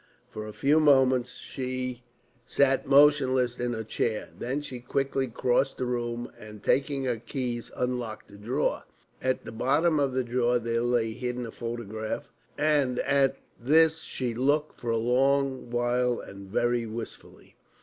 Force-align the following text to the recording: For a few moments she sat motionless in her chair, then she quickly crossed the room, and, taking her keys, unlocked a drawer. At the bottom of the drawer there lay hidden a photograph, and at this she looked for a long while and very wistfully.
For 0.31 0.47
a 0.47 0.51
few 0.51 0.79
moments 0.79 1.35
she 1.35 2.01
sat 2.43 2.87
motionless 2.87 3.59
in 3.59 3.73
her 3.73 3.83
chair, 3.83 4.29
then 4.39 4.61
she 4.63 4.79
quickly 4.79 5.27
crossed 5.27 5.77
the 5.77 5.85
room, 5.85 6.31
and, 6.39 6.63
taking 6.63 7.03
her 7.03 7.17
keys, 7.23 7.69
unlocked 7.77 8.31
a 8.31 8.35
drawer. 8.37 8.85
At 9.21 9.45
the 9.45 9.51
bottom 9.51 9.99
of 9.99 10.13
the 10.13 10.23
drawer 10.23 10.57
there 10.57 10.81
lay 10.81 11.13
hidden 11.13 11.45
a 11.45 11.51
photograph, 11.51 12.31
and 12.57 12.97
at 12.97 13.35
this 13.59 14.01
she 14.01 14.33
looked 14.33 14.73
for 14.81 14.89
a 14.89 14.97
long 14.97 15.69
while 15.69 16.19
and 16.19 16.49
very 16.49 16.87
wistfully. 16.87 17.55